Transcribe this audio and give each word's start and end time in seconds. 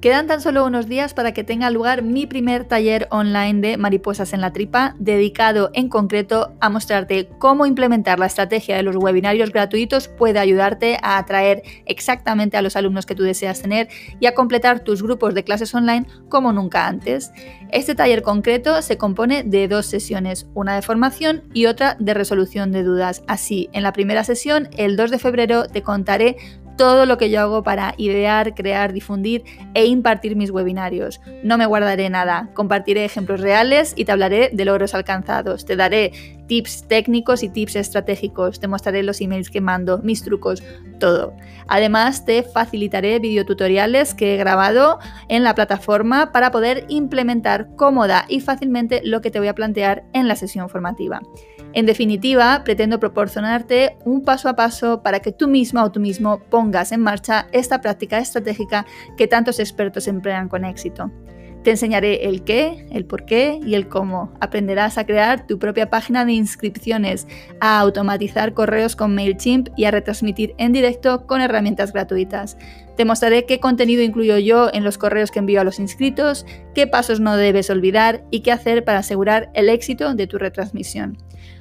Quedan 0.00 0.28
tan 0.28 0.40
solo 0.40 0.64
unos 0.64 0.86
días 0.86 1.12
para 1.12 1.32
que 1.32 1.42
tenga 1.42 1.70
lugar 1.70 2.02
mi 2.02 2.24
primer 2.24 2.64
taller 2.64 3.08
online 3.10 3.60
de 3.60 3.76
mariposas 3.76 4.32
en 4.32 4.40
la 4.40 4.52
tripa, 4.52 4.94
dedicado 5.00 5.70
en 5.74 5.88
concreto 5.88 6.52
a 6.60 6.68
mostrarte 6.68 7.28
cómo 7.40 7.66
implementar 7.66 8.20
la 8.20 8.26
estrategia 8.26 8.76
de 8.76 8.84
los 8.84 8.94
webinarios 8.94 9.50
gratuitos 9.50 10.06
puede 10.06 10.38
ayudarte 10.38 10.98
a 11.02 11.18
atraer 11.18 11.64
exactamente 11.84 12.56
a 12.56 12.62
los 12.62 12.76
alumnos 12.76 13.06
que 13.06 13.16
tú 13.16 13.24
deseas 13.24 13.60
tener 13.60 13.88
y 14.20 14.26
a 14.26 14.34
completar 14.34 14.84
tus 14.84 15.02
grupos 15.02 15.34
de 15.34 15.42
clases 15.42 15.74
online 15.74 16.06
como 16.28 16.52
nunca 16.52 16.86
antes. 16.86 17.32
Este 17.72 17.96
taller 17.96 18.22
concreto 18.22 18.80
se 18.82 18.98
compone 18.98 19.42
de 19.42 19.66
dos 19.66 19.86
sesiones, 19.86 20.46
una 20.54 20.76
de 20.76 20.82
formación 20.82 21.42
y 21.52 21.66
otra 21.66 21.96
de 21.98 22.14
resolución 22.14 22.70
de 22.70 22.84
dudas. 22.84 23.24
Así, 23.26 23.68
en 23.72 23.82
la 23.82 23.92
primera 23.92 24.22
sesión, 24.22 24.68
el 24.76 24.96
2 24.96 25.10
de 25.10 25.18
febrero, 25.18 25.66
te 25.66 25.82
contaré 25.82 26.36
todo 26.78 27.04
lo 27.04 27.18
que 27.18 27.28
yo 27.28 27.40
hago 27.40 27.62
para 27.62 27.92
idear, 27.98 28.54
crear, 28.54 28.94
difundir 28.94 29.44
e 29.74 29.84
impartir 29.84 30.36
mis 30.36 30.50
webinarios. 30.50 31.20
No 31.42 31.58
me 31.58 31.66
guardaré 31.66 32.08
nada, 32.08 32.48
compartiré 32.54 33.04
ejemplos 33.04 33.40
reales 33.40 33.92
y 33.96 34.06
te 34.06 34.12
hablaré 34.12 34.50
de 34.52 34.64
logros 34.64 34.94
alcanzados. 34.94 35.66
Te 35.66 35.76
daré 35.76 36.12
tips 36.46 36.86
técnicos 36.88 37.42
y 37.42 37.50
tips 37.50 37.76
estratégicos, 37.76 38.60
te 38.60 38.68
mostraré 38.68 39.02
los 39.02 39.20
emails 39.20 39.50
que 39.50 39.60
mando, 39.60 39.98
mis 39.98 40.22
trucos, 40.22 40.62
todo. 40.98 41.34
Además, 41.66 42.24
te 42.24 42.42
facilitaré 42.42 43.18
videotutoriales 43.18 44.14
que 44.14 44.34
he 44.34 44.36
grabado 44.38 45.00
en 45.28 45.42
la 45.42 45.54
plataforma 45.54 46.32
para 46.32 46.50
poder 46.50 46.86
implementar 46.88 47.74
cómoda 47.76 48.24
y 48.28 48.40
fácilmente 48.40 49.02
lo 49.04 49.20
que 49.20 49.30
te 49.30 49.40
voy 49.40 49.48
a 49.48 49.54
plantear 49.54 50.04
en 50.12 50.28
la 50.28 50.36
sesión 50.36 50.68
formativa. 50.68 51.20
En 51.78 51.86
definitiva, 51.86 52.64
pretendo 52.64 52.98
proporcionarte 52.98 53.98
un 54.04 54.24
paso 54.24 54.48
a 54.48 54.56
paso 54.56 55.00
para 55.00 55.20
que 55.20 55.30
tú 55.30 55.46
misma 55.46 55.84
o 55.84 55.92
tú 55.92 56.00
mismo 56.00 56.40
pongas 56.50 56.90
en 56.90 57.00
marcha 57.00 57.46
esta 57.52 57.80
práctica 57.80 58.18
estratégica 58.18 58.84
que 59.16 59.28
tantos 59.28 59.60
expertos 59.60 60.08
emplean 60.08 60.48
con 60.48 60.64
éxito. 60.64 61.12
Te 61.62 61.70
enseñaré 61.70 62.26
el 62.26 62.42
qué, 62.42 62.84
el 62.90 63.04
por 63.04 63.24
qué 63.26 63.60
y 63.64 63.76
el 63.76 63.88
cómo. 63.88 64.32
Aprenderás 64.40 64.98
a 64.98 65.06
crear 65.06 65.46
tu 65.46 65.60
propia 65.60 65.88
página 65.88 66.24
de 66.24 66.32
inscripciones, 66.32 67.28
a 67.60 67.78
automatizar 67.78 68.54
correos 68.54 68.96
con 68.96 69.14
MailChimp 69.14 69.68
y 69.76 69.84
a 69.84 69.92
retransmitir 69.92 70.56
en 70.58 70.72
directo 70.72 71.28
con 71.28 71.40
herramientas 71.40 71.92
gratuitas. 71.92 72.58
Te 72.96 73.04
mostraré 73.04 73.44
qué 73.46 73.60
contenido 73.60 74.02
incluyo 74.02 74.36
yo 74.38 74.68
en 74.72 74.82
los 74.82 74.98
correos 74.98 75.30
que 75.30 75.38
envío 75.38 75.60
a 75.60 75.64
los 75.64 75.78
inscritos, 75.78 76.44
qué 76.74 76.88
pasos 76.88 77.20
no 77.20 77.36
debes 77.36 77.70
olvidar 77.70 78.24
y 78.32 78.40
qué 78.40 78.50
hacer 78.50 78.82
para 78.82 78.98
asegurar 78.98 79.50
el 79.54 79.68
éxito 79.68 80.14
de 80.14 80.26
tu 80.26 80.38
retransmisión. 80.38 81.18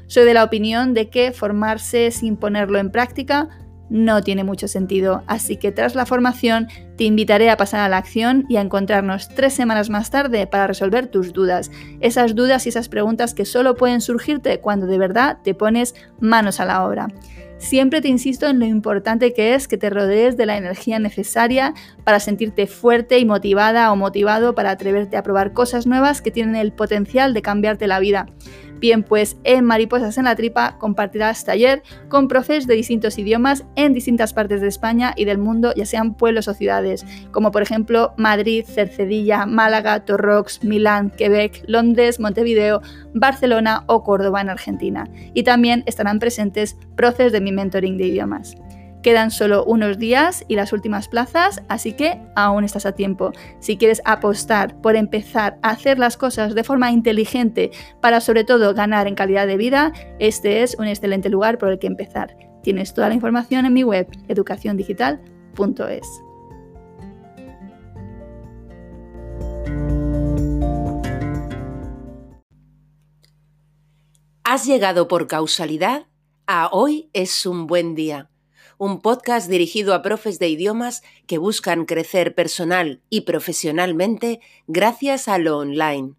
Soy 0.08 0.26
de 0.26 0.34
la 0.34 0.44
opinión 0.44 0.94
de 0.94 1.10
que 1.10 1.32
formarse 1.32 2.12
sin 2.12 2.38
ponerlo 2.38 2.80
en 2.80 2.92
práctica 2.92 3.50
no 3.90 4.22
tiene 4.22 4.44
mucho 4.44 4.68
sentido, 4.68 5.24
así 5.28 5.58
que 5.58 5.72
tras 5.72 5.96
la 5.96 6.06
formación 6.06 6.68
te 6.98 7.06
invitaré 7.06 7.50
a 7.50 7.58
pasar 7.58 7.80
a 7.82 7.90
la 7.90 7.98
acción 7.98 8.46
y 8.50 8.58
a 8.58 8.62
encontrarnos 8.62 9.30
tres 9.30 9.54
semanas 9.54 9.90
más 9.90 10.10
tarde 10.10 10.46
para 10.48 10.68
resolver 10.68 11.08
tus 11.08 11.32
dudas, 11.32 11.72
esas 12.02 12.36
dudas 12.36 12.66
y 12.66 12.70
esas 12.70 12.90
preguntas 12.90 13.34
que 13.34 13.46
solo 13.46 13.76
pueden 13.76 14.02
surgirte 14.02 14.60
cuando 14.60 14.88
de 14.88 14.98
verdad 14.98 15.38
te 15.44 15.54
pones 15.54 15.96
manos 16.20 16.60
a 16.60 16.66
la 16.66 16.86
obra. 16.86 17.08
Siempre 17.60 18.02
te 18.02 18.08
insisto 18.08 18.48
en 18.48 18.60
lo 18.60 18.66
importante 18.66 19.34
que 19.34 19.56
es 19.56 19.68
que 19.68 19.78
te 19.78 19.90
rodees 19.90 20.38
de 20.38 20.46
la 20.46 20.58
energía 20.58 21.00
necesaria 21.00 21.74
para 22.04 22.20
sentirte 22.20 22.68
fuerte 22.68 23.18
y 23.18 23.26
motivada 23.26 23.92
o 23.92 23.96
motivado 23.96 24.54
para 24.54 24.72
atreverte 24.72 25.18
a 25.18 25.24
probar 25.24 25.54
cosas 25.54 25.88
nuevas 25.88 26.22
que 26.22 26.30
tienen 26.30 26.56
el 26.56 26.72
potencial 26.72 27.34
de 27.34 27.42
cambiarte 27.42 27.88
la 27.88 28.00
vida. 28.00 28.28
Bien, 28.80 29.04
pues 29.04 29.38
en 29.44 29.66
Mariposas 29.66 30.18
en 30.18 30.26
la 30.26 30.36
Tripa 30.36 30.78
compartirás 30.78 31.44
taller 31.44 31.82
con 32.10 32.28
profes 32.28 32.68
de 32.68 32.76
distintos 32.76 33.18
idiomas 33.18 33.66
en 33.76 33.94
distintas 33.94 34.34
partes 34.34 34.62
de 34.62 34.68
España 34.68 35.14
y 35.16 35.26
del 35.26 35.40
mundo, 35.40 35.74
ya 35.76 35.86
sean 35.86 36.14
pueblos 36.14 36.48
o 36.48 36.54
ciudades, 36.54 37.06
como 37.32 37.52
por 37.52 37.64
ejemplo 37.64 38.14
Madrid, 38.18 38.66
Cercedilla, 38.66 39.46
Málaga, 39.46 40.06
Torrox, 40.06 40.64
Milán, 40.64 41.10
Quebec, 41.10 41.64
Londres, 41.68 42.20
Montevideo, 42.20 42.82
Barcelona 43.14 43.84
o 43.88 44.04
Córdoba 44.04 44.42
en 44.42 44.50
Argentina. 44.50 45.10
Y 45.34 45.44
también 45.44 45.84
estarán 45.88 46.20
presentes 46.20 46.78
profes 46.96 47.32
de 47.32 47.42
mi 47.42 47.52
mentoring 47.52 47.98
de 47.98 48.08
idiomas. 48.08 48.56
Quedan 49.04 49.32
solo 49.32 49.64
unos 49.64 49.98
días 49.98 50.44
y 50.48 50.56
las 50.56 50.74
últimas 50.74 51.08
plazas, 51.08 51.62
así 51.70 51.94
que 51.94 52.20
aún 52.36 52.64
estás 52.64 52.86
a 52.86 52.94
tiempo. 52.94 53.32
Si 53.60 53.78
quieres 53.78 54.02
apostar 54.06 54.82
por 54.82 54.96
empezar 54.96 55.60
a 55.62 55.70
hacer 55.70 56.00
las 56.00 56.18
cosas 56.18 56.56
de 56.56 56.64
forma 56.64 56.92
inteligente 56.92 57.72
para 58.02 58.22
sobre 58.22 58.44
todo 58.44 58.74
ganar 58.74 59.08
en 59.08 59.16
calidad 59.16 59.48
de 59.48 59.58
vida, 59.58 59.94
este 60.20 60.64
es 60.64 60.76
un 60.80 60.88
excelente 60.88 61.30
lugar 61.30 61.58
por 61.58 61.70
el 61.70 61.80
que 61.80 61.88
empezar. 61.88 62.36
Tienes 62.64 62.94
toda 62.94 63.08
la 63.08 63.16
información 63.16 63.66
en 63.66 63.74
mi 63.74 63.84
web 63.84 64.08
educaciondigital.es. 64.28 66.08
Has 74.44 74.66
llegado 74.66 75.08
por 75.08 75.28
causalidad 75.28 76.08
a 76.48 76.70
hoy 76.72 77.10
es 77.14 77.46
un 77.46 77.68
buen 77.68 77.94
día 77.96 78.30
un 78.78 79.02
podcast 79.02 79.50
dirigido 79.50 79.94
a 79.94 80.02
profes 80.02 80.40
de 80.40 80.50
idiomas 80.50 81.04
que 81.26 81.38
buscan 81.38 81.86
crecer 81.86 82.36
personal 82.36 83.02
y 83.10 83.22
profesionalmente 83.22 84.40
gracias 84.68 85.28
a 85.28 85.38
lo 85.38 85.58
online. 85.58 86.14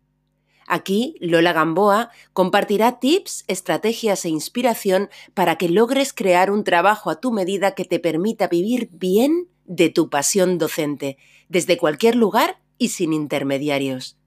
Aquí, 0.67 1.17
Lola 1.21 1.55
Gamboa 1.55 2.11
compartirá 2.35 2.99
tips, 2.99 3.45
estrategias 3.49 4.25
e 4.25 4.29
inspiración 4.29 5.09
para 5.33 5.57
que 5.57 5.71
logres 5.71 6.13
crear 6.13 6.51
un 6.51 6.63
trabajo 6.63 7.11
a 7.11 7.21
tu 7.21 7.33
medida 7.33 7.75
que 7.75 7.87
te 7.87 7.99
permita 7.99 8.49
vivir 8.49 8.91
bien 8.93 9.49
de 9.65 9.89
tu 9.89 10.11
pasión 10.11 10.59
docente, 10.59 11.17
desde 11.49 11.79
cualquier 11.79 12.17
lugar 12.17 12.61
y 12.77 12.89
sin 12.89 13.13
intermediarios. 13.13 14.19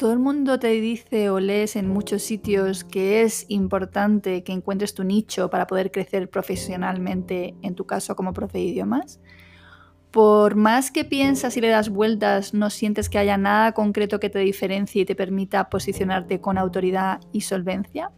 Todo 0.00 0.14
el 0.14 0.18
mundo 0.18 0.58
te 0.58 0.68
dice 0.68 1.28
o 1.28 1.40
lees 1.40 1.76
en 1.76 1.86
muchos 1.86 2.22
sitios 2.22 2.84
que 2.84 3.20
es 3.20 3.44
importante 3.50 4.42
que 4.44 4.52
encuentres 4.52 4.94
tu 4.94 5.04
nicho 5.04 5.50
para 5.50 5.66
poder 5.66 5.90
crecer 5.90 6.30
profesionalmente, 6.30 7.54
en 7.60 7.74
tu 7.74 7.84
caso 7.84 8.16
como 8.16 8.32
profe 8.32 8.56
de 8.56 8.64
idiomas. 8.64 9.20
Por 10.10 10.54
más 10.54 10.90
que 10.90 11.04
piensas 11.04 11.54
y 11.58 11.60
le 11.60 11.68
das 11.68 11.90
vueltas, 11.90 12.54
no 12.54 12.70
sientes 12.70 13.10
que 13.10 13.18
haya 13.18 13.36
nada 13.36 13.72
concreto 13.72 14.20
que 14.20 14.30
te 14.30 14.38
diferencie 14.38 15.02
y 15.02 15.04
te 15.04 15.14
permita 15.14 15.68
posicionarte 15.68 16.40
con 16.40 16.56
autoridad 16.56 17.20
y 17.30 17.42
solvencia. 17.42 18.10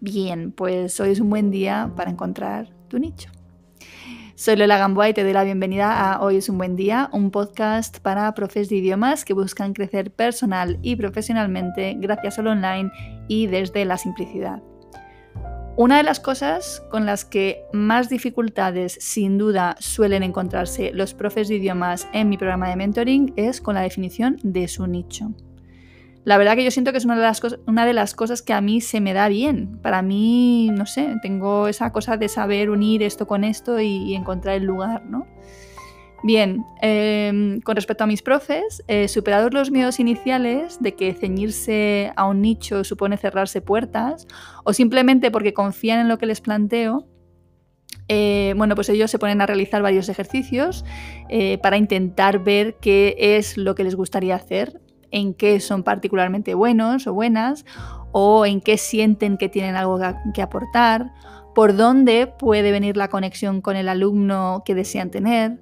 Bien, 0.00 0.52
pues 0.52 1.00
hoy 1.00 1.12
es 1.12 1.20
un 1.20 1.30
buen 1.30 1.50
día 1.50 1.90
para 1.96 2.10
encontrar 2.10 2.68
tu 2.88 2.98
nicho. 2.98 3.30
Soy 4.40 4.56
Lola 4.56 4.78
Gamboa 4.78 5.10
y 5.10 5.12
te 5.12 5.22
doy 5.22 5.34
la 5.34 5.44
bienvenida 5.44 6.14
a 6.14 6.22
Hoy 6.22 6.36
es 6.36 6.48
un 6.48 6.56
buen 6.56 6.74
día, 6.74 7.10
un 7.12 7.30
podcast 7.30 7.98
para 7.98 8.32
profes 8.32 8.70
de 8.70 8.76
idiomas 8.76 9.26
que 9.26 9.34
buscan 9.34 9.74
crecer 9.74 10.12
personal 10.12 10.78
y 10.80 10.96
profesionalmente 10.96 11.94
gracias 11.98 12.38
al 12.38 12.46
online 12.46 12.90
y 13.28 13.48
desde 13.48 13.84
la 13.84 13.98
simplicidad. 13.98 14.62
Una 15.76 15.98
de 15.98 16.04
las 16.04 16.20
cosas 16.20 16.82
con 16.90 17.04
las 17.04 17.26
que 17.26 17.66
más 17.74 18.08
dificultades 18.08 18.96
sin 18.98 19.36
duda 19.36 19.76
suelen 19.78 20.22
encontrarse 20.22 20.90
los 20.94 21.12
profes 21.12 21.48
de 21.48 21.56
idiomas 21.56 22.08
en 22.14 22.30
mi 22.30 22.38
programa 22.38 22.70
de 22.70 22.76
mentoring 22.76 23.34
es 23.36 23.60
con 23.60 23.74
la 23.74 23.82
definición 23.82 24.38
de 24.42 24.68
su 24.68 24.86
nicho. 24.86 25.34
La 26.24 26.36
verdad 26.36 26.54
que 26.54 26.64
yo 26.64 26.70
siento 26.70 26.92
que 26.92 26.98
es 26.98 27.04
una 27.06 27.16
de, 27.16 27.22
las 27.22 27.40
una 27.66 27.86
de 27.86 27.94
las 27.94 28.14
cosas 28.14 28.42
que 28.42 28.52
a 28.52 28.60
mí 28.60 28.80
se 28.80 29.00
me 29.00 29.14
da 29.14 29.28
bien. 29.28 29.78
Para 29.80 30.02
mí, 30.02 30.70
no 30.70 30.84
sé, 30.84 31.16
tengo 31.22 31.66
esa 31.66 31.92
cosa 31.92 32.16
de 32.18 32.28
saber 32.28 32.68
unir 32.68 33.02
esto 33.02 33.26
con 33.26 33.42
esto 33.42 33.80
y, 33.80 34.14
encontrar 34.14 34.56
el 34.56 34.64
lugar, 34.64 35.06
¿no? 35.06 35.26
Bien, 36.22 36.62
em, 36.82 37.62
con 37.62 37.76
respecto 37.76 38.04
a 38.04 38.06
mis 38.06 38.20
profes, 38.20 38.82
eh, 38.88 39.08
superados 39.08 39.54
los 39.54 39.70
miedos 39.70 39.98
iniciales 39.98 40.78
de 40.82 40.94
que 40.94 41.14
ceñirse 41.14 42.12
a 42.14 42.26
un 42.26 42.42
nicho 42.42 42.84
supone 42.84 43.16
cerrarse 43.16 43.62
puertas, 43.62 44.26
o 44.64 44.74
simplemente 44.74 45.30
porque 45.30 45.54
confían 45.54 46.00
en 46.00 46.08
lo 46.08 46.18
que 46.18 46.26
les 46.26 46.42
planteo, 46.42 47.06
eh, 48.08 48.52
bueno, 48.58 48.74
pues 48.74 48.90
ellos 48.90 49.10
se 49.10 49.18
ponen 49.18 49.40
a 49.40 49.46
realizar 49.46 49.80
varios 49.80 50.10
ejercicios 50.10 50.84
eh, 51.30 51.56
para 51.62 51.78
intentar 51.78 52.44
ver 52.44 52.76
qué 52.80 53.16
es 53.18 53.56
lo 53.56 53.74
que 53.74 53.84
les 53.84 53.94
gustaría 53.94 54.34
hacer 54.34 54.80
en 55.10 55.34
qué 55.34 55.60
son 55.60 55.82
particularmente 55.82 56.54
buenos 56.54 57.06
o 57.06 57.14
buenas, 57.14 57.64
o 58.12 58.46
en 58.46 58.60
qué 58.60 58.76
sienten 58.76 59.36
que 59.38 59.48
tienen 59.48 59.76
algo 59.76 59.98
que 60.34 60.42
aportar, 60.42 61.12
por 61.54 61.76
dónde 61.76 62.26
puede 62.26 62.72
venir 62.72 62.96
la 62.96 63.08
conexión 63.08 63.60
con 63.60 63.76
el 63.76 63.88
alumno 63.88 64.62
que 64.64 64.74
desean 64.74 65.10
tener, 65.10 65.58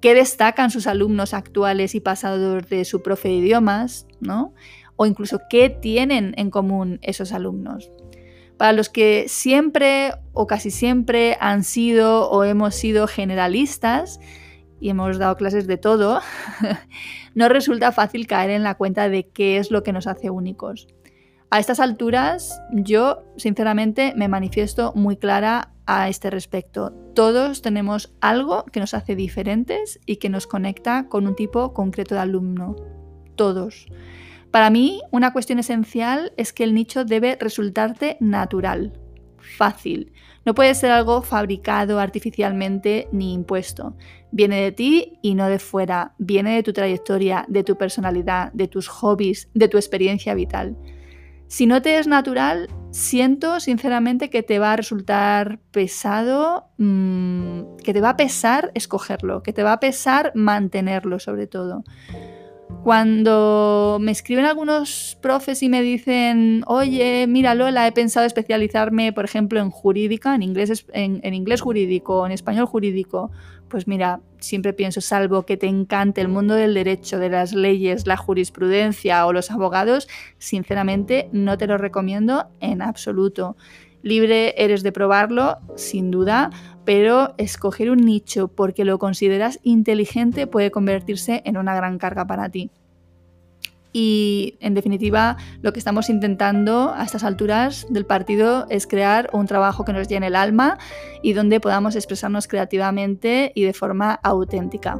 qué 0.00 0.14
destacan 0.14 0.70
sus 0.70 0.86
alumnos 0.86 1.34
actuales 1.34 1.94
y 1.94 2.00
pasados 2.00 2.68
de 2.68 2.84
su 2.84 3.02
profe 3.02 3.28
de 3.28 3.34
idiomas, 3.34 4.06
¿no? 4.20 4.54
O 4.96 5.06
incluso 5.06 5.40
qué 5.48 5.70
tienen 5.70 6.34
en 6.36 6.50
común 6.50 6.98
esos 7.02 7.32
alumnos. 7.32 7.90
Para 8.56 8.72
los 8.72 8.88
que 8.88 9.26
siempre 9.28 10.12
o 10.32 10.46
casi 10.46 10.70
siempre 10.70 11.36
han 11.40 11.62
sido 11.62 12.28
o 12.30 12.42
hemos 12.42 12.74
sido 12.74 13.06
generalistas, 13.06 14.18
y 14.80 14.90
hemos 14.90 15.18
dado 15.18 15.36
clases 15.36 15.66
de 15.66 15.76
todo, 15.76 16.20
no 17.34 17.48
resulta 17.48 17.92
fácil 17.92 18.26
caer 18.26 18.50
en 18.50 18.62
la 18.62 18.76
cuenta 18.76 19.08
de 19.08 19.28
qué 19.28 19.58
es 19.58 19.70
lo 19.70 19.82
que 19.82 19.92
nos 19.92 20.06
hace 20.06 20.30
únicos. 20.30 20.86
A 21.50 21.60
estas 21.60 21.80
alturas, 21.80 22.60
yo 22.72 23.24
sinceramente 23.38 24.12
me 24.14 24.28
manifiesto 24.28 24.92
muy 24.94 25.16
clara 25.16 25.72
a 25.86 26.10
este 26.10 26.28
respecto. 26.28 26.92
Todos 27.14 27.62
tenemos 27.62 28.14
algo 28.20 28.64
que 28.66 28.80
nos 28.80 28.92
hace 28.92 29.16
diferentes 29.16 29.98
y 30.04 30.16
que 30.16 30.28
nos 30.28 30.46
conecta 30.46 31.08
con 31.08 31.26
un 31.26 31.34
tipo 31.34 31.72
concreto 31.72 32.14
de 32.14 32.20
alumno. 32.20 32.76
Todos. 33.34 33.86
Para 34.50 34.68
mí, 34.68 35.00
una 35.10 35.32
cuestión 35.32 35.58
esencial 35.58 36.32
es 36.36 36.52
que 36.52 36.64
el 36.64 36.74
nicho 36.74 37.04
debe 37.04 37.38
resultarte 37.40 38.18
natural, 38.20 38.98
fácil. 39.38 40.12
No 40.48 40.54
puede 40.54 40.74
ser 40.74 40.92
algo 40.92 41.20
fabricado 41.20 42.00
artificialmente 42.00 43.06
ni 43.12 43.34
impuesto. 43.34 43.98
Viene 44.30 44.62
de 44.62 44.72
ti 44.72 45.18
y 45.20 45.34
no 45.34 45.46
de 45.46 45.58
fuera. 45.58 46.14
Viene 46.16 46.54
de 46.54 46.62
tu 46.62 46.72
trayectoria, 46.72 47.44
de 47.48 47.64
tu 47.64 47.76
personalidad, 47.76 48.50
de 48.54 48.66
tus 48.66 48.88
hobbies, 48.88 49.50
de 49.52 49.68
tu 49.68 49.76
experiencia 49.76 50.32
vital. 50.32 50.74
Si 51.48 51.66
no 51.66 51.82
te 51.82 51.98
es 51.98 52.06
natural, 52.06 52.70
siento 52.92 53.60
sinceramente 53.60 54.30
que 54.30 54.42
te 54.42 54.58
va 54.58 54.72
a 54.72 54.76
resultar 54.76 55.60
pesado, 55.70 56.70
mm, 56.78 57.76
que 57.84 57.92
te 57.92 58.00
va 58.00 58.08
a 58.08 58.16
pesar 58.16 58.72
escogerlo, 58.72 59.42
que 59.42 59.52
te 59.52 59.62
va 59.62 59.74
a 59.74 59.80
pesar 59.80 60.32
mantenerlo 60.34 61.18
sobre 61.18 61.46
todo. 61.46 61.84
Cuando 62.82 63.98
me 64.00 64.12
escriben 64.12 64.46
algunos 64.46 65.18
profes 65.20 65.62
y 65.62 65.68
me 65.68 65.82
dicen, 65.82 66.62
oye, 66.66 67.26
mira 67.28 67.54
Lola, 67.54 67.86
he 67.86 67.92
pensado 67.92 68.24
especializarme, 68.24 69.12
por 69.12 69.24
ejemplo, 69.24 69.60
en 69.60 69.70
jurídica, 69.70 70.34
en 70.34 70.42
inglés, 70.42 70.86
en, 70.92 71.20
en 71.22 71.34
inglés 71.34 71.60
jurídico, 71.60 72.24
en 72.24 72.32
español 72.32 72.66
jurídico, 72.66 73.30
pues 73.68 73.86
mira, 73.86 74.20
siempre 74.38 74.72
pienso, 74.72 75.00
salvo 75.00 75.44
que 75.44 75.56
te 75.56 75.66
encante 75.66 76.20
el 76.20 76.28
mundo 76.28 76.54
del 76.54 76.74
derecho, 76.74 77.18
de 77.18 77.28
las 77.28 77.52
leyes, 77.52 78.06
la 78.06 78.16
jurisprudencia 78.16 79.26
o 79.26 79.32
los 79.32 79.50
abogados, 79.50 80.08
sinceramente 80.38 81.28
no 81.32 81.58
te 81.58 81.66
lo 81.66 81.78
recomiendo 81.78 82.48
en 82.60 82.82
absoluto. 82.82 83.56
Libre 84.02 84.54
eres 84.56 84.82
de 84.82 84.92
probarlo, 84.92 85.58
sin 85.76 86.10
duda, 86.10 86.50
pero 86.88 87.34
escoger 87.36 87.90
un 87.90 87.98
nicho 87.98 88.48
porque 88.48 88.86
lo 88.86 88.98
consideras 88.98 89.60
inteligente 89.62 90.46
puede 90.46 90.70
convertirse 90.70 91.42
en 91.44 91.58
una 91.58 91.74
gran 91.74 91.98
carga 91.98 92.26
para 92.26 92.48
ti. 92.48 92.70
Y 93.92 94.54
en 94.60 94.72
definitiva, 94.72 95.36
lo 95.60 95.74
que 95.74 95.80
estamos 95.80 96.08
intentando 96.08 96.94
a 96.94 97.04
estas 97.04 97.24
alturas 97.24 97.86
del 97.90 98.06
partido 98.06 98.66
es 98.70 98.86
crear 98.86 99.28
un 99.34 99.46
trabajo 99.46 99.84
que 99.84 99.92
nos 99.92 100.08
llene 100.08 100.28
el 100.28 100.34
alma 100.34 100.78
y 101.22 101.34
donde 101.34 101.60
podamos 101.60 101.94
expresarnos 101.94 102.48
creativamente 102.48 103.52
y 103.54 103.64
de 103.64 103.74
forma 103.74 104.14
auténtica. 104.22 104.98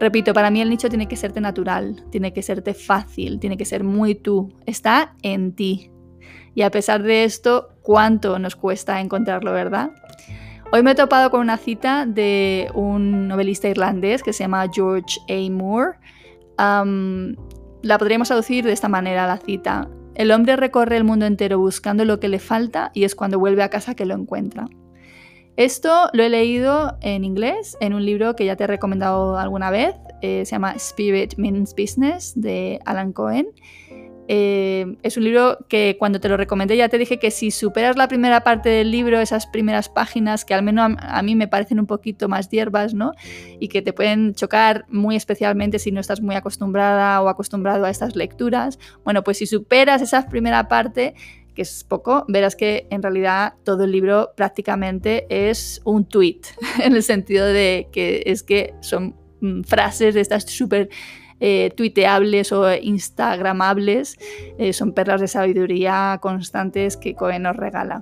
Repito, 0.00 0.32
para 0.32 0.50
mí 0.50 0.62
el 0.62 0.70
nicho 0.70 0.88
tiene 0.88 1.08
que 1.08 1.16
serte 1.16 1.42
natural, 1.42 2.06
tiene 2.10 2.32
que 2.32 2.42
serte 2.42 2.72
fácil, 2.72 3.38
tiene 3.38 3.58
que 3.58 3.66
ser 3.66 3.84
muy 3.84 4.14
tú, 4.14 4.50
está 4.64 5.14
en 5.20 5.52
ti. 5.52 5.90
Y 6.54 6.62
a 6.62 6.70
pesar 6.70 7.02
de 7.02 7.24
esto, 7.24 7.68
¿cuánto 7.82 8.38
nos 8.38 8.56
cuesta 8.56 8.98
encontrarlo, 9.02 9.52
verdad? 9.52 9.90
Hoy 10.72 10.82
me 10.82 10.90
he 10.90 10.94
topado 10.96 11.30
con 11.30 11.40
una 11.40 11.58
cita 11.58 12.06
de 12.06 12.68
un 12.74 13.28
novelista 13.28 13.68
irlandés 13.68 14.22
que 14.22 14.32
se 14.32 14.42
llama 14.42 14.66
George 14.72 15.20
A. 15.28 15.50
Moore. 15.50 15.98
La 17.82 17.98
podríamos 17.98 18.26
traducir 18.26 18.64
de 18.64 18.72
esta 18.72 18.88
manera 18.88 19.28
la 19.28 19.38
cita. 19.38 19.88
El 20.16 20.32
hombre 20.32 20.56
recorre 20.56 20.96
el 20.96 21.04
mundo 21.04 21.24
entero 21.24 21.58
buscando 21.58 22.04
lo 22.04 22.18
que 22.18 22.28
le 22.28 22.40
falta 22.40 22.90
y 22.94 23.04
es 23.04 23.14
cuando 23.14 23.38
vuelve 23.38 23.62
a 23.62 23.70
casa 23.70 23.94
que 23.94 24.06
lo 24.06 24.14
encuentra. 24.14 24.66
Esto 25.56 26.10
lo 26.12 26.24
he 26.24 26.28
leído 26.28 26.98
en 27.00 27.24
inglés, 27.24 27.78
en 27.80 27.94
un 27.94 28.04
libro 28.04 28.34
que 28.34 28.44
ya 28.44 28.56
te 28.56 28.64
he 28.64 28.66
recomendado 28.66 29.38
alguna 29.38 29.70
vez, 29.70 29.94
eh, 30.20 30.44
se 30.44 30.52
llama 30.52 30.72
Spirit 30.72 31.36
Means 31.36 31.74
Business 31.74 32.32
de 32.34 32.80
Alan 32.84 33.12
Cohen 33.12 33.46
eh, 34.28 34.96
es 35.02 35.16
un 35.16 35.24
libro 35.24 35.58
que 35.68 35.96
cuando 35.98 36.20
te 36.20 36.28
lo 36.28 36.36
recomendé 36.36 36.76
ya 36.76 36.88
te 36.88 36.98
dije 36.98 37.18
que 37.18 37.30
si 37.30 37.50
superas 37.50 37.96
la 37.96 38.08
primera 38.08 38.42
parte 38.42 38.68
del 38.68 38.90
libro, 38.90 39.20
esas 39.20 39.46
primeras 39.46 39.88
páginas 39.88 40.44
que 40.44 40.54
al 40.54 40.62
menos 40.62 40.96
a, 40.98 41.22
mí 41.22 41.36
me 41.36 41.46
parecen 41.46 41.78
un 41.78 41.86
poquito 41.86 42.28
más 42.28 42.48
hierbas, 42.48 42.94
¿no? 42.94 43.12
Y 43.60 43.68
que 43.68 43.82
te 43.82 43.92
pueden 43.92 44.34
chocar 44.34 44.84
muy 44.88 45.16
especialmente 45.16 45.78
si 45.78 45.92
no 45.92 46.00
estás 46.00 46.20
muy 46.20 46.34
acostumbrada 46.34 47.22
o 47.22 47.28
acostumbrado 47.28 47.84
a 47.84 47.90
estas 47.90 48.16
lecturas. 48.16 48.78
Bueno, 49.04 49.22
pues 49.22 49.38
si 49.38 49.46
superas 49.46 50.02
esa 50.02 50.28
primera 50.28 50.66
parte, 50.68 51.14
que 51.54 51.62
es 51.62 51.84
poco, 51.84 52.24
verás 52.28 52.56
que 52.56 52.86
en 52.90 53.02
realidad 53.02 53.54
todo 53.64 53.84
el 53.84 53.92
libro 53.92 54.32
prácticamente 54.36 55.26
es 55.30 55.80
un 55.84 56.04
tweet, 56.04 56.40
en 56.82 56.94
el 56.94 57.02
sentido 57.02 57.46
de 57.46 57.88
que 57.92 58.24
es 58.26 58.42
que 58.42 58.74
son 58.80 59.14
mm, 59.40 59.62
frases 59.62 60.14
de 60.14 60.20
estas 60.20 60.44
súper 60.44 60.90
eh, 61.40 61.70
tuiteables 61.76 62.52
o 62.52 62.72
instagramables, 62.74 64.18
eh, 64.58 64.72
son 64.72 64.92
perlas 64.92 65.20
de 65.20 65.28
sabiduría 65.28 66.18
constantes 66.20 66.96
que 66.96 67.14
Cohen 67.14 67.42
nos 67.42 67.56
regala. 67.56 68.00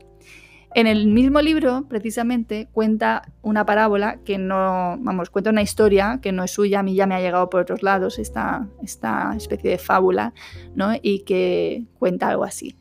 En 0.77 0.89
el 0.89 1.07
mismo 1.07 1.41
libro, 1.41 1.87
precisamente, 1.89 2.67
cuenta 2.73 3.23
una 3.43 3.65
parábola 3.65 4.19
que 4.25 4.39
no, 4.39 4.97
vamos, 4.99 5.31
cuenta 5.31 5.51
una 5.51 5.63
historia 5.63 6.19
que 6.21 6.33
no 6.33 6.43
es 6.43 6.51
suya, 6.51 6.81
a 6.81 6.83
mí 6.83 6.97
ya 6.97 7.07
me 7.07 7.15
ha 7.15 7.21
llegado 7.21 7.49
por 7.49 7.61
otros 7.61 7.85
lados, 7.85 8.19
esta, 8.19 8.67
esta 8.83 9.35
especie 9.37 9.71
de 9.71 9.79
fábula, 9.79 10.35
¿no? 10.75 10.93
Y 11.01 11.21
que 11.21 11.85
cuenta 12.01 12.29
algo 12.29 12.43
así. 12.43 12.77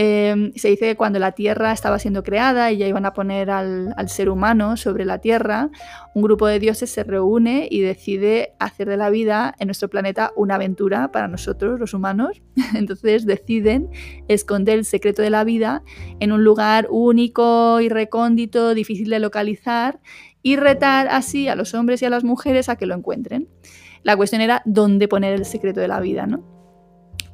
Em, 0.00 0.52
se 0.54 0.68
dice 0.68 0.84
que 0.86 0.96
cuando 0.96 1.18
la 1.18 1.32
Tierra 1.32 1.72
estaba 1.72 1.98
siendo 1.98 2.22
creada 2.22 2.70
y 2.70 2.76
ya 2.76 2.86
iban 2.86 3.04
a 3.04 3.14
poner 3.14 3.50
al, 3.50 3.92
ser 4.06 4.28
humano 4.30 4.76
sobre 4.76 5.04
la 5.04 5.18
Tierra, 5.18 5.70
un 6.14 6.22
grupo 6.22 6.46
de 6.46 6.60
dioses 6.60 6.88
se 6.88 7.02
reúne 7.02 7.66
y 7.68 7.80
decide 7.80 8.54
hacer 8.60 8.88
de 8.88 8.96
la 8.96 9.10
vida 9.10 9.56
en 9.58 9.66
nuestro 9.66 9.90
planeta 9.90 10.30
una 10.36 10.54
aventura 10.54 11.10
para 11.10 11.26
nosotros, 11.26 11.80
los 11.80 11.94
humanos. 11.94 12.40
Entonces 12.76 13.26
deciden 13.26 13.90
esconder 14.28 14.78
el 14.78 14.84
secreto 14.84 15.20
de 15.20 15.30
la 15.30 15.42
vida 15.42 15.82
en 16.20 16.30
un 16.30 16.44
lugar 16.44 16.86
único 16.90 17.80
y 17.80 17.88
recóndito, 17.88 18.74
difícil 18.74 19.10
de 19.10 19.18
localizar, 19.18 19.98
y 20.42 20.54
retar 20.54 21.08
así 21.08 21.48
a 21.48 21.56
los 21.56 21.74
hombres 21.74 22.02
y 22.02 22.04
a 22.04 22.10
las 22.10 22.22
mujeres 22.22 22.68
a 22.68 22.76
que 22.76 22.86
lo 22.86 22.94
encuentren. 22.94 23.48
La 24.04 24.16
cuestión 24.16 24.42
era 24.42 24.62
dónde 24.64 25.08
poner 25.08 25.34
el 25.34 25.44
secreto 25.44 25.80
de 25.80 25.88
la 25.88 25.98
vida, 25.98 26.28
¿no? 26.28 26.57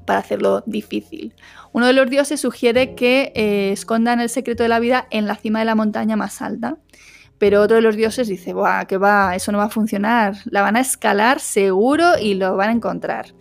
Para 0.04 0.20
hacerlo 0.20 0.62
difícil. 0.66 1.34
Uno 1.72 1.86
de 1.86 1.92
los 1.92 2.08
dioses 2.08 2.40
sugiere 2.40 2.94
que 2.94 3.32
eh, 3.34 3.72
escondan 3.72 4.20
el 4.20 4.28
secreto 4.28 4.62
de 4.62 4.68
la 4.68 4.78
vida 4.78 5.06
en 5.10 5.26
la 5.26 5.36
cima 5.36 5.58
de 5.58 5.64
la 5.64 5.74
montaña 5.74 6.16
más 6.16 6.40
alta. 6.42 6.76
Pero 7.38 7.62
otro 7.62 7.76
de 7.76 7.82
los 7.82 7.96
dioses 7.96 8.28
dice, 8.28 8.52
Buah, 8.52 8.86
que 8.86 8.96
va, 8.96 9.34
eso 9.34 9.50
no 9.52 9.58
va 9.58 9.64
a 9.64 9.70
funcionar. 9.70 10.36
La 10.46 10.62
van 10.62 10.76
a 10.76 10.80
escalar 10.80 11.40
seguro 11.40 12.18
y 12.20 12.34
lo 12.34 12.56
van 12.56 12.68
a 12.68 12.72
encontrar. 12.72 13.34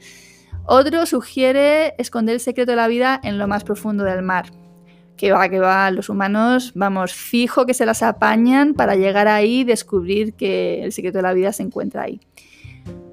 Otro 0.66 1.06
sugiere 1.06 1.94
esconder 1.98 2.36
el 2.36 2.40
secreto 2.40 2.72
de 2.72 2.78
la 2.78 2.88
vida 2.88 3.20
en 3.24 3.38
lo 3.38 3.48
más 3.48 3.64
profundo 3.64 4.04
del 4.04 4.24
mar. 4.24 4.46
Que 5.18 5.32
va, 5.32 5.48
que 5.48 5.60
va, 5.60 5.92
los 5.92 6.10
humanos, 6.10 6.72
vamos, 6.74 7.14
fijo 7.14 7.66
que 7.66 7.74
se 7.74 7.86
las 7.86 8.02
apañan 8.02 8.74
para 8.74 8.96
llegar 8.96 9.28
ahí 9.28 9.60
y 9.60 9.64
descubrir 9.64 10.34
que 10.34 10.84
el 10.84 10.92
secreto 10.92 11.20
de 11.20 11.22
la 11.22 11.34
vida 11.34 11.54
se 11.54 11.64
encuentra 11.64 12.04
ahí. 12.04 12.20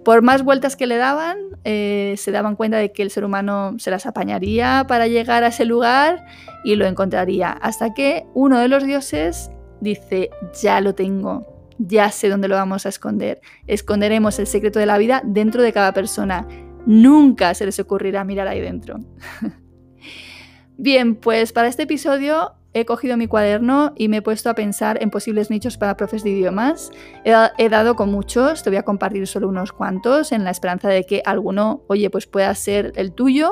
Por 0.04 0.22
más 0.22 0.42
vueltas 0.42 0.76
que 0.76 0.86
le 0.86 0.96
daban, 0.96 1.38
eh, 1.64 2.14
se 2.16 2.32
daban 2.32 2.56
cuenta 2.56 2.78
de 2.78 2.90
que 2.92 3.02
el 3.02 3.10
ser 3.10 3.24
humano 3.24 3.74
se 3.78 3.90
las 3.90 4.06
apañaría 4.06 4.86
para 4.88 5.06
llegar 5.06 5.44
a 5.44 5.48
ese 5.48 5.64
lugar 5.66 6.24
y 6.64 6.74
lo 6.76 6.86
encontraría. 6.86 7.50
Hasta 7.52 7.92
que 7.92 8.26
uno 8.34 8.58
de 8.58 8.68
los 8.68 8.84
dioses 8.84 9.50
dice, 9.80 10.30
ya 10.60 10.80
lo 10.80 10.94
tengo, 10.94 11.70
ya 11.78 12.10
sé 12.10 12.28
dónde 12.28 12.48
lo 12.48 12.54
vamos 12.54 12.86
a 12.86 12.88
esconder. 12.88 13.40
Esconderemos 13.66 14.38
el 14.38 14.46
secreto 14.46 14.78
de 14.78 14.86
la 14.86 14.98
vida 14.98 15.22
dentro 15.24 15.62
de 15.62 15.72
cada 15.72 15.92
persona. 15.92 16.46
Nunca 16.86 17.52
se 17.54 17.66
les 17.66 17.78
ocurrirá 17.78 18.24
mirar 18.24 18.48
ahí 18.48 18.60
dentro. 18.60 19.00
Bien, 20.78 21.14
pues 21.14 21.52
para 21.52 21.68
este 21.68 21.82
episodio 21.82 22.54
he 22.72 22.84
cogido 22.84 23.16
mi 23.16 23.26
cuaderno 23.26 23.92
y 23.96 24.08
me 24.08 24.18
he 24.18 24.22
puesto 24.22 24.48
a 24.48 24.54
pensar 24.54 25.02
en 25.02 25.10
posibles 25.10 25.50
nichos 25.50 25.76
para 25.76 25.96
profes 25.96 26.22
de 26.22 26.30
idiomas. 26.30 26.90
He, 27.24 27.68
dado 27.68 27.96
con 27.96 28.10
muchos, 28.10 28.62
te 28.62 28.70
voy 28.70 28.76
a 28.76 28.84
compartir 28.84 29.26
solo 29.26 29.48
unos 29.48 29.72
cuantos 29.72 30.32
en 30.32 30.44
la 30.44 30.50
esperanza 30.50 30.88
de 30.88 31.04
que 31.04 31.22
alguno, 31.24 31.82
oye, 31.88 32.10
pues 32.10 32.26
pueda 32.26 32.54
ser 32.54 32.92
el 32.96 33.12
tuyo, 33.12 33.50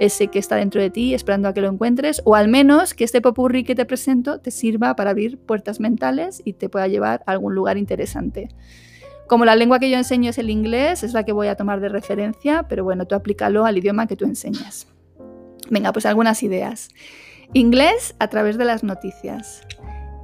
ese 0.00 0.28
que 0.28 0.38
está 0.38 0.56
dentro 0.56 0.80
de 0.80 0.90
ti, 0.90 1.14
esperando 1.14 1.48
a 1.48 1.54
que 1.54 1.60
lo 1.60 1.68
encuentres, 1.68 2.22
o 2.24 2.34
al 2.34 2.48
menos 2.48 2.94
que 2.94 3.04
este 3.04 3.20
popurrí 3.20 3.62
que 3.62 3.74
te 3.74 3.84
presento 3.84 4.40
te 4.40 4.50
sirva 4.50 4.96
para 4.96 5.10
abrir 5.10 5.38
puertas 5.38 5.78
mentales 5.78 6.42
y 6.44 6.54
te 6.54 6.68
pueda 6.68 6.88
llevar 6.88 7.22
a 7.26 7.32
algún 7.32 7.54
lugar 7.54 7.78
interesante. 7.78 8.48
Como 9.28 9.44
la 9.44 9.56
lengua 9.56 9.80
que 9.80 9.90
yo 9.90 9.96
enseño 9.96 10.30
es 10.30 10.38
el 10.38 10.50
inglés, 10.50 11.02
es 11.02 11.12
la 11.12 11.24
que 11.24 11.32
voy 11.32 11.48
a 11.48 11.56
tomar 11.56 11.80
de 11.80 11.88
referencia, 11.88 12.64
pero 12.68 12.84
bueno, 12.84 13.06
tú 13.06 13.14
aplícalo 13.14 13.64
al 13.64 13.78
idioma 13.78 14.06
que 14.06 14.16
tú 14.16 14.24
enseñas. 14.24 14.86
Venga, 15.68 15.92
pues 15.92 16.06
algunas 16.06 16.42
ideas. 16.44 16.90
Inglés 17.52 18.14
a 18.18 18.28
través 18.28 18.58
de 18.58 18.64
las 18.64 18.82
noticias. 18.82 19.62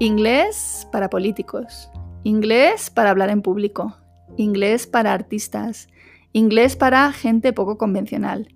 Inglés 0.01 0.87
para 0.91 1.09
políticos. 1.09 1.91
Inglés 2.25 2.91
para 2.91 3.11
hablar 3.11 3.31
en 3.31 3.43
público. 3.43 3.97
Inglés 4.37 4.87
para 4.87 5.13
artistas. 5.13 5.89
Inglés 6.33 6.77
para 6.77 7.13
gente 7.13 7.53
poco 7.53 7.79
convencional. 7.79 8.49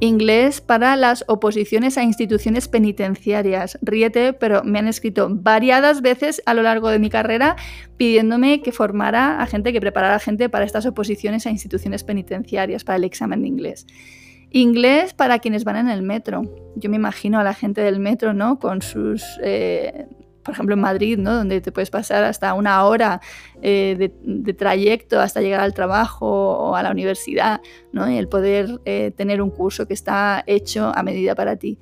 Inglés 0.00 0.60
para 0.60 0.96
las 0.96 1.24
oposiciones 1.28 1.98
a 1.98 2.02
instituciones 2.02 2.68
penitenciarias. 2.68 3.78
Ríete, 3.82 4.32
pero 4.32 4.64
me 4.64 4.78
han 4.78 4.88
escrito 4.88 5.28
variadas 5.30 6.00
veces 6.00 6.42
a 6.46 6.54
lo 6.54 6.62
largo 6.62 6.88
de 6.88 6.98
mi 6.98 7.10
carrera 7.10 7.56
pidiéndome 7.96 8.62
que 8.62 8.72
formara 8.72 9.40
a 9.40 9.46
gente, 9.46 9.72
que 9.72 9.80
preparara 9.80 10.16
a 10.16 10.20
gente 10.20 10.48
para 10.48 10.64
estas 10.64 10.86
oposiciones 10.86 11.46
a 11.46 11.50
instituciones 11.50 12.04
penitenciarias, 12.04 12.84
para 12.84 12.96
el 12.96 13.04
examen 13.04 13.42
de 13.42 13.48
inglés. 13.48 13.86
Inglés 14.52 15.14
para 15.14 15.38
quienes 15.38 15.64
van 15.64 15.76
en 15.76 15.88
el 15.88 16.02
metro. 16.02 16.42
Yo 16.76 16.90
me 16.90 16.96
imagino 16.96 17.38
a 17.38 17.44
la 17.44 17.54
gente 17.54 17.80
del 17.80 18.00
metro, 18.00 18.32
¿no? 18.32 18.58
Con 18.58 18.82
sus 18.82 19.24
eh, 19.42 20.06
por 20.42 20.54
ejemplo 20.54 20.74
en 20.74 20.80
Madrid, 20.80 21.18
¿no? 21.18 21.34
donde 21.34 21.60
te 21.60 21.72
puedes 21.72 21.90
pasar 21.90 22.24
hasta 22.24 22.54
una 22.54 22.84
hora 22.84 23.20
eh, 23.62 24.10
de, 24.22 24.54
trayecto 24.54 25.20
hasta 25.20 25.40
llegar 25.40 25.60
al 25.60 25.74
trabajo 25.74 26.26
o 26.26 26.76
a 26.76 26.82
la 26.82 26.90
universidad, 26.90 27.60
¿no? 27.92 28.10
y 28.10 28.18
el 28.18 28.28
poder 28.28 28.80
eh, 28.84 29.12
tener 29.16 29.40
un 29.40 29.50
curso 29.50 29.86
que 29.86 29.94
está 29.94 30.42
hecho 30.46 30.92
a 30.94 31.02
medida 31.02 31.34
para 31.34 31.56
ti. 31.56 31.78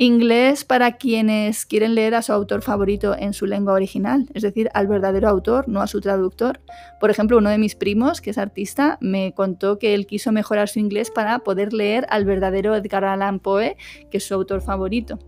Inglés 0.00 0.64
para 0.64 0.96
quienes 0.96 1.66
quieren 1.66 1.96
leer 1.96 2.14
a 2.14 2.22
su 2.22 2.32
autor 2.32 2.62
favorito 2.62 3.16
en 3.18 3.32
su 3.32 3.46
lengua 3.46 3.72
original, 3.72 4.28
es 4.32 4.44
decir, 4.44 4.70
al 4.72 4.86
verdadero 4.86 5.28
autor, 5.28 5.68
no 5.68 5.82
a 5.82 5.88
su 5.88 6.00
traductor. 6.00 6.60
Por 7.00 7.10
ejemplo, 7.10 7.36
uno 7.36 7.50
de 7.50 7.58
mis 7.58 7.74
primos, 7.74 8.20
que 8.20 8.30
es 8.30 8.38
artista, 8.38 8.98
me 9.00 9.34
contó 9.34 9.80
que 9.80 9.94
él 9.94 10.06
quiso 10.06 10.30
mejorar 10.30 10.68
su 10.68 10.78
inglés 10.78 11.10
para 11.10 11.40
poder 11.40 11.72
leer 11.72 12.06
al 12.10 12.24
verdadero 12.24 12.76
Edgar 12.76 13.04
Allan 13.04 13.40
Poe, 13.40 13.76
que 14.08 14.18
es 14.18 14.24
su 14.24 14.34
autor 14.34 14.60
favorito. 14.60 15.18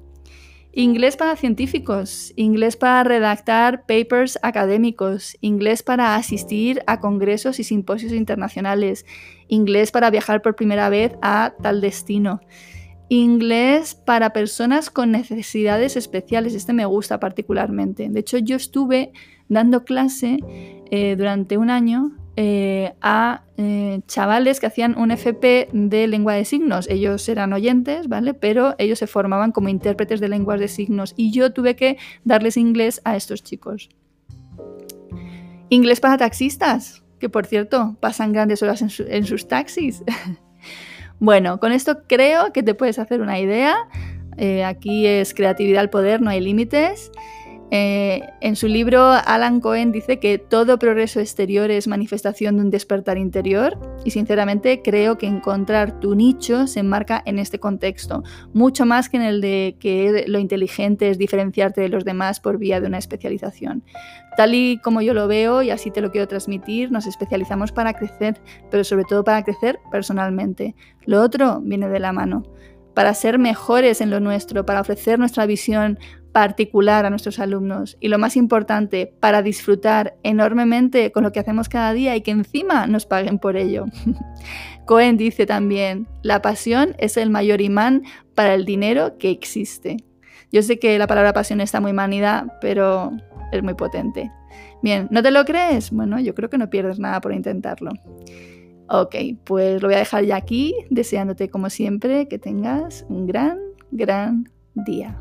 Inglés 0.72 1.16
para 1.16 1.34
científicos, 1.34 2.32
inglés 2.36 2.76
para 2.76 3.02
redactar 3.02 3.86
papers 3.86 4.38
académicos, 4.40 5.36
inglés 5.40 5.82
para 5.82 6.14
asistir 6.14 6.80
a 6.86 7.00
congresos 7.00 7.58
y 7.58 7.64
simposios 7.64 8.12
internacionales, 8.12 9.04
inglés 9.48 9.90
para 9.90 10.10
viajar 10.10 10.42
por 10.42 10.54
primera 10.54 10.88
vez 10.88 11.10
a 11.22 11.54
tal 11.60 11.80
destino, 11.80 12.40
inglés 13.10 13.96
para 13.96 14.32
personas 14.32 14.88
con 14.88 15.10
necesidades 15.10 15.96
especiales. 15.96 16.54
Este 16.54 16.72
me 16.72 16.86
gusta 16.86 17.18
particularmente. 17.20 18.08
De 18.08 18.20
hecho, 18.20 18.38
yo 18.38 18.56
estuve 18.56 19.12
dando 19.48 19.84
clase 19.84 20.38
eh, 20.90 21.16
durante 21.16 21.58
un 21.58 21.70
año 21.70 22.12
eh, 22.36 22.94
a 23.02 23.42
eh, 23.56 24.00
chavales 24.06 24.60
que 24.60 24.66
hacían 24.66 24.96
un 24.96 25.10
FP 25.10 25.70
de 25.72 26.06
lengua 26.06 26.34
de 26.34 26.44
signos. 26.44 26.88
Ellos 26.88 27.28
eran 27.28 27.52
oyentes, 27.52 28.06
¿vale? 28.06 28.32
Pero 28.32 28.76
ellos 28.78 29.00
se 29.00 29.08
formaban 29.08 29.50
como 29.50 29.68
intérpretes 29.68 30.20
de 30.20 30.28
lenguas 30.28 30.60
de 30.60 30.68
signos 30.68 31.12
y 31.16 31.32
yo 31.32 31.52
tuve 31.52 31.74
que 31.74 31.98
darles 32.24 32.56
inglés 32.56 33.02
a 33.04 33.16
estos 33.16 33.42
chicos. 33.42 33.90
Inglés 35.68 35.98
para 35.98 36.16
taxistas, 36.16 37.02
que 37.18 37.28
por 37.28 37.44
cierto 37.44 37.96
pasan 37.98 38.32
grandes 38.32 38.62
horas 38.62 38.82
en 38.82 39.26
sus 39.26 39.48
taxis. 39.48 40.04
bueno, 41.20 41.60
con 41.60 41.70
esto 41.70 42.02
creo 42.06 42.52
que 42.52 42.62
te 42.62 42.74
puedes 42.74 42.98
hacer 42.98 43.20
una 43.20 43.38
idea. 43.38 43.76
Eh, 44.38 44.64
aquí 44.64 45.06
es 45.06 45.34
creatividad 45.34 45.80
al 45.80 45.90
poder, 45.90 46.22
no 46.22 46.30
hay 46.30 46.40
límites. 46.40 47.12
Eh, 47.72 48.22
en 48.40 48.56
su 48.56 48.66
libro, 48.66 49.12
Alan 49.12 49.60
Cohen 49.60 49.92
dice 49.92 50.18
que 50.18 50.38
todo 50.38 50.78
progreso 50.78 51.20
exterior 51.20 51.70
es 51.70 51.86
manifestación 51.86 52.56
de 52.56 52.62
un 52.62 52.70
despertar 52.70 53.16
interior 53.16 53.78
y 54.04 54.10
sinceramente 54.10 54.82
creo 54.82 55.18
que 55.18 55.26
encontrar 55.26 56.00
tu 56.00 56.16
nicho 56.16 56.66
se 56.66 56.80
enmarca 56.80 57.22
en 57.24 57.38
este 57.38 57.60
contexto, 57.60 58.24
mucho 58.52 58.86
más 58.86 59.08
que 59.08 59.18
en 59.18 59.22
el 59.22 59.40
de 59.40 59.76
que 59.78 60.24
lo 60.26 60.40
inteligente 60.40 61.10
es 61.10 61.18
diferenciarte 61.18 61.80
de 61.80 61.88
los 61.88 62.04
demás 62.04 62.40
por 62.40 62.58
vía 62.58 62.80
de 62.80 62.88
una 62.88 62.98
especialización. 62.98 63.84
Tal 64.36 64.54
y 64.54 64.78
como 64.78 65.00
yo 65.00 65.14
lo 65.14 65.28
veo 65.28 65.62
y 65.62 65.70
así 65.70 65.92
te 65.92 66.00
lo 66.00 66.10
quiero 66.10 66.26
transmitir, 66.26 66.90
nos 66.90 67.06
especializamos 67.06 67.70
para 67.70 67.94
crecer, 67.94 68.40
pero 68.70 68.82
sobre 68.82 69.04
todo 69.04 69.22
para 69.22 69.44
crecer 69.44 69.78
personalmente. 69.92 70.74
Lo 71.06 71.20
otro 71.20 71.60
viene 71.60 71.88
de 71.88 72.00
la 72.00 72.12
mano 72.12 72.42
para 72.94 73.14
ser 73.14 73.38
mejores 73.38 74.00
en 74.00 74.10
lo 74.10 74.20
nuestro, 74.20 74.66
para 74.66 74.80
ofrecer 74.80 75.18
nuestra 75.18 75.46
visión 75.46 75.98
particular 76.32 77.04
a 77.04 77.10
nuestros 77.10 77.38
alumnos 77.38 77.96
y 78.00 78.08
lo 78.08 78.18
más 78.18 78.36
importante, 78.36 79.12
para 79.20 79.42
disfrutar 79.42 80.16
enormemente 80.22 81.12
con 81.12 81.24
lo 81.24 81.32
que 81.32 81.40
hacemos 81.40 81.68
cada 81.68 81.92
día 81.92 82.16
y 82.16 82.22
que 82.22 82.30
encima 82.30 82.86
nos 82.86 83.06
paguen 83.06 83.38
por 83.38 83.56
ello. 83.56 83.86
Cohen 84.86 85.16
dice 85.16 85.46
también, 85.46 86.08
la 86.22 86.42
pasión 86.42 86.94
es 86.98 87.16
el 87.16 87.30
mayor 87.30 87.60
imán 87.60 88.02
para 88.34 88.54
el 88.54 88.64
dinero 88.64 89.18
que 89.18 89.30
existe. 89.30 89.98
Yo 90.52 90.62
sé 90.62 90.78
que 90.78 90.98
la 90.98 91.06
palabra 91.06 91.32
pasión 91.32 91.60
está 91.60 91.80
muy 91.80 91.92
manida, 91.92 92.58
pero 92.60 93.12
es 93.52 93.62
muy 93.62 93.74
potente. 93.74 94.30
Bien, 94.82 95.08
¿no 95.10 95.22
te 95.22 95.30
lo 95.30 95.44
crees? 95.44 95.90
Bueno, 95.90 96.18
yo 96.20 96.34
creo 96.34 96.50
que 96.50 96.58
no 96.58 96.70
pierdes 96.70 96.98
nada 96.98 97.20
por 97.20 97.32
intentarlo. 97.32 97.92
Ok, 98.88 99.14
pues 99.44 99.80
lo 99.80 99.88
voy 99.88 99.94
a 99.94 99.98
dejar 99.98 100.24
ya 100.24 100.36
aquí, 100.36 100.74
deseándote 100.90 101.48
como 101.48 101.70
siempre 101.70 102.26
que 102.26 102.38
tengas 102.38 103.06
un 103.08 103.26
gran, 103.26 103.60
gran 103.92 104.50
día. 104.74 105.20